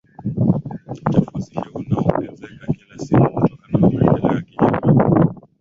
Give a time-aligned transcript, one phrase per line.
[1.07, 5.29] Uchafuzi huu unaongezeka kila siku kutokana na maendeleo ya kijamii